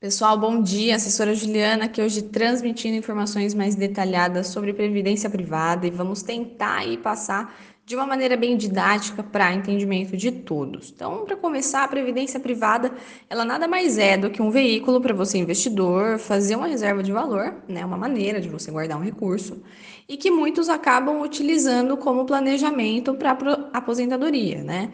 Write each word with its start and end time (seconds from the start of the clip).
Pessoal, 0.00 0.38
bom 0.38 0.62
dia. 0.62 0.94
Assessora 0.94 1.34
Juliana 1.34 1.86
aqui 1.86 2.00
hoje 2.00 2.22
transmitindo 2.22 2.94
informações 2.96 3.52
mais 3.52 3.74
detalhadas 3.74 4.46
sobre 4.46 4.72
previdência 4.72 5.28
privada 5.28 5.88
e 5.88 5.90
vamos 5.90 6.22
tentar 6.22 6.76
aí 6.76 6.96
passar 6.96 7.52
de 7.84 7.96
uma 7.96 8.06
maneira 8.06 8.36
bem 8.36 8.56
didática 8.56 9.24
para 9.24 9.52
entendimento 9.52 10.16
de 10.16 10.30
todos. 10.30 10.92
Então, 10.94 11.24
para 11.24 11.34
começar, 11.36 11.82
a 11.82 11.88
previdência 11.88 12.38
privada, 12.38 12.92
ela 13.28 13.44
nada 13.44 13.66
mais 13.66 13.98
é 13.98 14.16
do 14.16 14.30
que 14.30 14.40
um 14.40 14.52
veículo 14.52 15.00
para 15.00 15.12
você 15.12 15.36
investidor 15.36 16.16
fazer 16.20 16.54
uma 16.54 16.68
reserva 16.68 17.02
de 17.02 17.10
valor, 17.10 17.56
né, 17.66 17.84
uma 17.84 17.96
maneira 17.96 18.40
de 18.40 18.48
você 18.48 18.70
guardar 18.70 18.96
um 18.98 19.02
recurso, 19.02 19.60
e 20.08 20.16
que 20.16 20.30
muitos 20.30 20.68
acabam 20.68 21.20
utilizando 21.22 21.96
como 21.96 22.24
planejamento 22.24 23.14
para 23.14 23.36
aposentadoria, 23.72 24.62
né? 24.62 24.92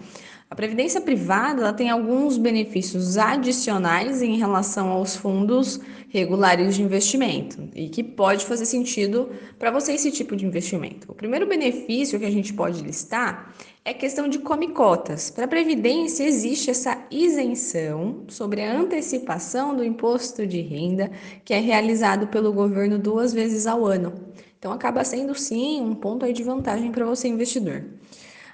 A 0.54 0.56
previdência 0.56 1.00
privada 1.00 1.72
tem 1.72 1.90
alguns 1.90 2.38
benefícios 2.38 3.18
adicionais 3.18 4.22
em 4.22 4.36
relação 4.36 4.88
aos 4.88 5.16
fundos 5.16 5.80
regulares 6.08 6.76
de 6.76 6.82
investimento 6.84 7.68
e 7.74 7.88
que 7.88 8.04
pode 8.04 8.46
fazer 8.46 8.64
sentido 8.64 9.30
para 9.58 9.72
você 9.72 9.94
esse 9.94 10.12
tipo 10.12 10.36
de 10.36 10.46
investimento. 10.46 11.10
O 11.10 11.14
primeiro 11.14 11.44
benefício 11.44 12.20
que 12.20 12.24
a 12.24 12.30
gente 12.30 12.54
pode 12.54 12.84
listar 12.84 13.52
é 13.84 13.92
questão 13.92 14.28
de 14.28 14.38
come 14.38 14.68
cotas. 14.68 15.28
Para 15.28 15.46
a 15.46 15.48
previdência 15.48 16.22
existe 16.22 16.70
essa 16.70 17.04
isenção 17.10 18.22
sobre 18.28 18.62
a 18.62 18.78
antecipação 18.78 19.74
do 19.74 19.82
imposto 19.82 20.46
de 20.46 20.60
renda 20.60 21.10
que 21.44 21.52
é 21.52 21.58
realizado 21.58 22.28
pelo 22.28 22.52
governo 22.52 22.96
duas 22.96 23.32
vezes 23.32 23.66
ao 23.66 23.84
ano. 23.84 24.12
Então 24.56 24.70
acaba 24.70 25.02
sendo 25.02 25.34
sim 25.34 25.80
um 25.80 25.96
ponto 25.96 26.24
aí 26.24 26.32
de 26.32 26.44
vantagem 26.44 26.92
para 26.92 27.04
você 27.04 27.26
investidor. 27.26 27.82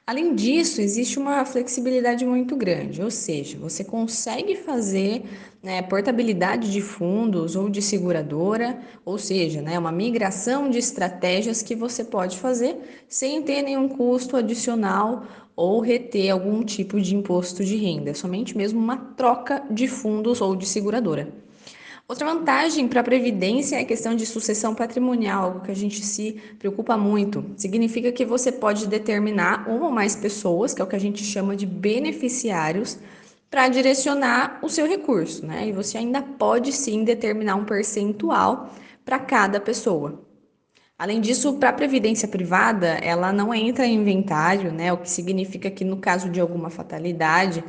Além 0.06 0.34
disso, 0.34 0.80
existe 0.80 1.18
uma 1.18 1.44
flexibilidade 1.44 2.26
muito 2.26 2.56
grande, 2.56 3.00
ou 3.00 3.10
seja, 3.10 3.56
você 3.58 3.84
consegue 3.84 4.56
fazer 4.56 5.22
né, 5.62 5.82
portabilidade 5.82 6.72
de 6.72 6.80
fundos 6.80 7.54
ou 7.54 7.70
de 7.70 7.80
seguradora, 7.80 8.80
ou 9.04 9.18
seja, 9.18 9.62
né, 9.62 9.78
uma 9.78 9.92
migração 9.92 10.68
de 10.68 10.78
estratégias 10.78 11.62
que 11.62 11.76
você 11.76 12.02
pode 12.02 12.38
fazer 12.38 12.76
sem 13.08 13.42
ter 13.42 13.62
nenhum 13.62 13.88
custo 13.88 14.36
adicional 14.36 15.26
ou 15.54 15.80
reter 15.80 16.30
algum 16.30 16.64
tipo 16.64 17.00
de 17.00 17.14
imposto 17.14 17.64
de 17.64 17.76
renda, 17.76 18.14
somente 18.14 18.56
mesmo 18.56 18.80
uma 18.80 18.96
troca 18.96 19.62
de 19.70 19.86
fundos 19.86 20.40
ou 20.40 20.56
de 20.56 20.66
seguradora. 20.66 21.28
Outra 22.10 22.26
vantagem 22.26 22.88
para 22.88 23.02
a 23.02 23.04
Previdência 23.04 23.76
é 23.76 23.82
a 23.82 23.84
questão 23.84 24.16
de 24.16 24.26
sucessão 24.26 24.74
patrimonial, 24.74 25.44
algo 25.44 25.60
que 25.60 25.70
a 25.70 25.76
gente 25.76 26.04
se 26.04 26.42
preocupa 26.58 26.96
muito. 26.96 27.44
Significa 27.56 28.10
que 28.10 28.24
você 28.24 28.50
pode 28.50 28.88
determinar 28.88 29.68
uma 29.68 29.86
ou 29.86 29.92
mais 29.92 30.16
pessoas, 30.16 30.74
que 30.74 30.82
é 30.82 30.84
o 30.84 30.88
que 30.88 30.96
a 30.96 31.00
gente 31.00 31.22
chama 31.22 31.54
de 31.54 31.64
beneficiários, 31.64 32.98
para 33.48 33.68
direcionar 33.68 34.58
o 34.60 34.68
seu 34.68 34.88
recurso, 34.88 35.46
né? 35.46 35.68
E 35.68 35.72
você 35.72 35.98
ainda 35.98 36.20
pode 36.20 36.72
sim 36.72 37.04
determinar 37.04 37.54
um 37.54 37.64
percentual 37.64 38.74
para 39.04 39.20
cada 39.20 39.60
pessoa. 39.60 40.20
Além 41.00 41.18
disso, 41.18 41.54
para 41.54 41.70
a 41.70 41.72
previdência 41.72 42.28
privada, 42.28 42.88
ela 43.02 43.32
não 43.32 43.54
entra 43.54 43.86
em 43.86 43.94
inventário, 43.94 44.70
né? 44.70 44.92
O 44.92 44.98
que 44.98 45.08
significa 45.08 45.70
que 45.70 45.82
no 45.82 45.96
caso 45.96 46.28
de 46.28 46.38
alguma 46.38 46.68
fatalidade, 46.68 47.64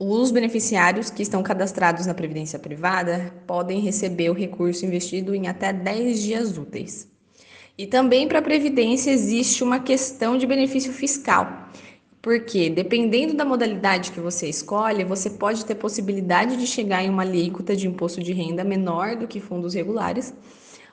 os 0.00 0.32
beneficiários 0.32 1.08
que 1.08 1.22
estão 1.22 1.44
cadastrados 1.44 2.06
na 2.06 2.12
previdência 2.12 2.58
privada 2.58 3.32
podem 3.46 3.78
receber 3.78 4.30
o 4.30 4.34
recurso 4.34 4.84
investido 4.84 5.32
em 5.32 5.46
até 5.46 5.72
10 5.72 6.22
dias 6.22 6.58
úteis. 6.58 7.08
E 7.78 7.86
também 7.86 8.26
para 8.26 8.40
a 8.40 8.42
previdência 8.42 9.12
existe 9.12 9.62
uma 9.62 9.78
questão 9.78 10.36
de 10.36 10.44
benefício 10.44 10.92
fiscal. 10.92 11.68
Porque, 12.20 12.68
dependendo 12.68 13.34
da 13.34 13.44
modalidade 13.44 14.10
que 14.10 14.18
você 14.18 14.48
escolhe, 14.48 15.04
você 15.04 15.30
pode 15.30 15.64
ter 15.64 15.76
possibilidade 15.76 16.56
de 16.56 16.66
chegar 16.66 17.04
em 17.04 17.10
uma 17.10 17.22
alíquota 17.22 17.76
de 17.76 17.86
imposto 17.86 18.20
de 18.20 18.32
renda 18.32 18.64
menor 18.64 19.14
do 19.14 19.28
que 19.28 19.38
fundos 19.38 19.74
regulares 19.74 20.34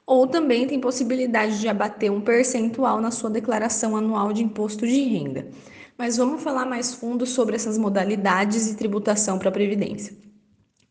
ou 0.09 0.25
também 0.25 0.65
tem 0.65 0.79
possibilidade 0.79 1.59
de 1.59 1.67
abater 1.67 2.11
um 2.11 2.19
percentual 2.19 2.99
na 2.99 3.11
sua 3.11 3.29
declaração 3.29 3.95
anual 3.95 4.33
de 4.33 4.43
imposto 4.43 4.87
de 4.87 5.03
renda. 5.03 5.47
Mas 5.95 6.17
vamos 6.17 6.41
falar 6.41 6.65
mais 6.65 6.95
fundo 6.95 7.27
sobre 7.27 7.55
essas 7.55 7.77
modalidades 7.77 8.71
e 8.71 8.75
tributação 8.75 9.37
para 9.37 9.49
a 9.49 9.51
Previdência. 9.51 10.17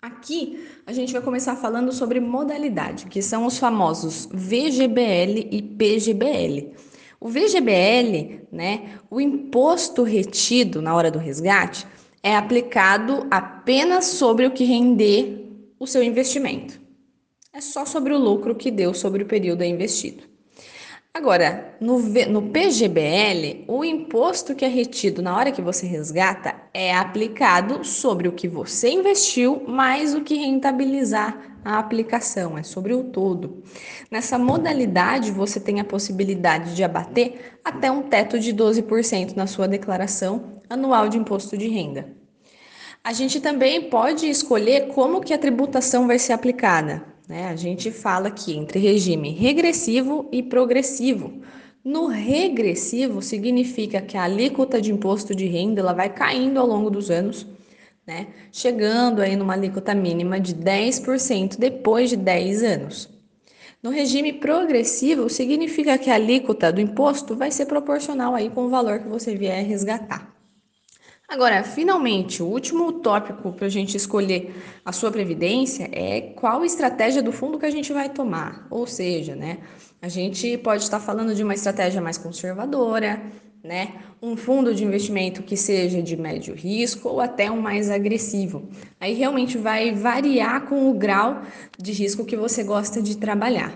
Aqui 0.00 0.64
a 0.86 0.92
gente 0.92 1.12
vai 1.12 1.20
começar 1.20 1.56
falando 1.56 1.90
sobre 1.92 2.20
modalidade, 2.20 3.06
que 3.06 3.20
são 3.20 3.44
os 3.44 3.58
famosos 3.58 4.28
VGBL 4.32 5.48
e 5.50 5.62
PGBL. 5.62 6.74
O 7.18 7.28
VGBL, 7.28 8.46
né, 8.52 9.00
o 9.10 9.20
imposto 9.20 10.04
retido 10.04 10.80
na 10.80 10.94
hora 10.94 11.10
do 11.10 11.18
resgate, 11.18 11.84
é 12.22 12.36
aplicado 12.36 13.26
apenas 13.32 14.04
sobre 14.04 14.46
o 14.46 14.52
que 14.52 14.62
render 14.62 15.44
o 15.76 15.88
seu 15.88 16.04
investimento 16.04 16.86
é 17.58 17.60
só 17.60 17.84
sobre 17.84 18.14
o 18.14 18.18
lucro 18.18 18.54
que 18.54 18.70
deu 18.70 18.94
sobre 18.94 19.24
o 19.24 19.26
período 19.26 19.64
investido. 19.64 20.22
Agora, 21.12 21.76
no, 21.80 21.98
no 21.98 22.42
PGBL, 22.50 23.64
o 23.66 23.84
imposto 23.84 24.54
que 24.54 24.64
é 24.64 24.68
retido 24.68 25.20
na 25.20 25.36
hora 25.36 25.50
que 25.50 25.60
você 25.60 25.84
resgata 25.84 26.54
é 26.72 26.94
aplicado 26.94 27.84
sobre 27.84 28.28
o 28.28 28.32
que 28.32 28.46
você 28.46 28.90
investiu 28.90 29.64
mais 29.66 30.14
o 30.14 30.20
que 30.20 30.36
rentabilizar 30.36 31.56
a 31.64 31.80
aplicação, 31.80 32.56
é 32.56 32.62
sobre 32.62 32.94
o 32.94 33.02
todo. 33.02 33.64
Nessa 34.08 34.38
modalidade, 34.38 35.32
você 35.32 35.58
tem 35.58 35.80
a 35.80 35.84
possibilidade 35.84 36.76
de 36.76 36.84
abater 36.84 37.58
até 37.64 37.90
um 37.90 38.02
teto 38.02 38.38
de 38.38 38.54
12% 38.54 39.34
na 39.34 39.48
sua 39.48 39.66
declaração 39.66 40.62
anual 40.70 41.08
de 41.08 41.18
imposto 41.18 41.58
de 41.58 41.66
renda. 41.66 42.08
A 43.02 43.12
gente 43.12 43.40
também 43.40 43.90
pode 43.90 44.30
escolher 44.30 44.88
como 44.94 45.20
que 45.20 45.34
a 45.34 45.38
tributação 45.38 46.06
vai 46.06 46.20
ser 46.20 46.34
aplicada. 46.34 47.17
Né? 47.28 47.46
A 47.46 47.54
gente 47.54 47.90
fala 47.90 48.28
aqui 48.28 48.56
entre 48.56 48.78
regime 48.78 49.30
regressivo 49.30 50.28
e 50.32 50.42
progressivo. 50.42 51.42
No 51.84 52.06
regressivo 52.06 53.20
significa 53.20 54.00
que 54.00 54.16
a 54.16 54.24
alíquota 54.24 54.80
de 54.80 54.90
imposto 54.90 55.34
de 55.34 55.46
renda 55.46 55.80
ela 55.80 55.92
vai 55.92 56.08
caindo 56.08 56.58
ao 56.58 56.66
longo 56.66 56.90
dos 56.90 57.10
anos, 57.10 57.46
né? 58.06 58.28
chegando 58.50 59.20
aí 59.20 59.36
numa 59.36 59.52
alíquota 59.52 59.94
mínima 59.94 60.40
de 60.40 60.54
10% 60.54 61.58
depois 61.58 62.08
de 62.08 62.16
10 62.16 62.62
anos. 62.62 63.08
No 63.82 63.90
regime 63.90 64.32
progressivo, 64.32 65.28
significa 65.28 65.96
que 65.98 66.10
a 66.10 66.14
alíquota 66.14 66.72
do 66.72 66.80
imposto 66.80 67.36
vai 67.36 67.50
ser 67.50 67.66
proporcional 67.66 68.34
aí 68.34 68.50
com 68.50 68.64
o 68.64 68.68
valor 68.68 68.98
que 68.98 69.08
você 69.08 69.36
vier 69.36 69.64
resgatar. 69.64 70.27
Agora, 71.30 71.62
finalmente, 71.62 72.42
o 72.42 72.46
último 72.46 72.90
tópico 72.90 73.52
para 73.52 73.66
a 73.66 73.68
gente 73.68 73.94
escolher 73.94 74.50
a 74.82 74.92
sua 74.92 75.10
previdência 75.10 75.86
é 75.92 76.22
qual 76.34 76.64
estratégia 76.64 77.22
do 77.22 77.32
fundo 77.32 77.58
que 77.58 77.66
a 77.66 77.70
gente 77.70 77.92
vai 77.92 78.08
tomar. 78.08 78.66
Ou 78.70 78.86
seja, 78.86 79.36
né, 79.36 79.58
a 80.00 80.08
gente 80.08 80.56
pode 80.56 80.84
estar 80.84 80.98
falando 80.98 81.34
de 81.34 81.42
uma 81.42 81.52
estratégia 81.52 82.00
mais 82.00 82.16
conservadora, 82.16 83.20
né, 83.62 83.96
um 84.22 84.38
fundo 84.38 84.74
de 84.74 84.82
investimento 84.82 85.42
que 85.42 85.54
seja 85.54 86.02
de 86.02 86.16
médio 86.16 86.54
risco 86.54 87.10
ou 87.10 87.20
até 87.20 87.50
um 87.50 87.60
mais 87.60 87.90
agressivo. 87.90 88.66
Aí 88.98 89.12
realmente 89.12 89.58
vai 89.58 89.92
variar 89.92 90.62
com 90.62 90.90
o 90.90 90.94
grau 90.94 91.42
de 91.78 91.92
risco 91.92 92.24
que 92.24 92.38
você 92.38 92.64
gosta 92.64 93.02
de 93.02 93.18
trabalhar. 93.18 93.74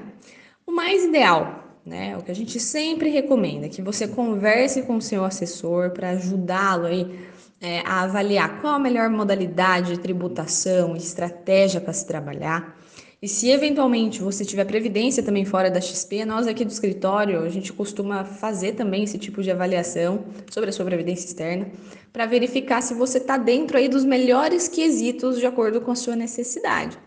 O 0.67 0.73
mais 0.73 1.05
ideal 1.05 1.63
né? 1.85 2.17
O 2.17 2.23
que 2.23 2.31
a 2.31 2.35
gente 2.35 2.61
sempre 2.61 3.09
recomenda 3.11 3.67
é 3.67 3.69
que 3.69 3.83
você 3.83 4.07
converse 4.07 4.83
com 4.83 4.97
o 4.97 5.03
seu 5.03 5.25
assessor 5.25 5.91
para 5.91 6.11
ajudá-lo 6.11 6.87
aí 6.87 7.19
é, 7.63 7.81
a 7.87 8.03
avaliar 8.03 8.61
qual 8.61 8.75
a 8.75 8.79
melhor 8.79 9.09
modalidade 9.09 9.93
de 9.93 10.01
tributação, 10.01 10.97
estratégia 10.97 11.81
para 11.81 11.93
se 11.93 12.05
trabalhar. 12.05 12.77
E 13.23 13.29
se 13.29 13.51
eventualmente 13.51 14.21
você 14.21 14.45
tiver 14.45 14.65
previdência 14.65 15.23
também 15.23 15.45
fora 15.45 15.71
da 15.71 15.81
XP, 15.81 16.25
nós 16.25 16.49
aqui 16.49 16.65
do 16.65 16.73
escritório, 16.73 17.41
a 17.45 17.49
gente 17.49 17.73
costuma 17.73 18.25
fazer 18.25 18.73
também 18.73 19.05
esse 19.05 19.17
tipo 19.17 19.45
de 19.45 19.51
avaliação 19.53 20.25
sobre 20.51 20.71
a 20.71 20.73
sua 20.73 20.85
previdência 20.85 21.27
externa, 21.27 21.69
para 22.13 22.27
verificar 22.27 22.83
se 22.83 22.95
você 22.95 23.19
está 23.19 23.37
dentro 23.37 23.79
aí 23.79 23.89
dos 23.89 24.05
melhores 24.05 24.67
quesitos 24.67 25.39
de 25.39 25.47
acordo 25.47 25.81
com 25.81 25.93
a 25.93 25.95
sua 25.95 26.17
necessidade. 26.17 26.99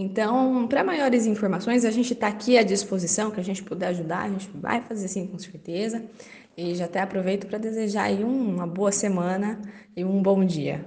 Então, 0.00 0.68
para 0.68 0.84
maiores 0.84 1.26
informações, 1.26 1.84
a 1.84 1.90
gente 1.90 2.12
está 2.12 2.28
aqui 2.28 2.56
à 2.56 2.62
disposição, 2.62 3.32
que 3.32 3.40
a 3.40 3.42
gente 3.42 3.64
puder 3.64 3.88
ajudar, 3.88 4.20
a 4.20 4.28
gente 4.28 4.48
vai 4.54 4.80
fazer 4.80 5.08
sim 5.08 5.26
com 5.26 5.36
certeza. 5.40 6.04
E 6.56 6.72
já 6.76 6.84
até 6.84 7.00
aproveito 7.00 7.48
para 7.48 7.58
desejar 7.58 8.04
aí 8.04 8.22
uma 8.22 8.64
boa 8.64 8.92
semana 8.92 9.60
e 9.96 10.04
um 10.04 10.22
bom 10.22 10.44
dia. 10.44 10.86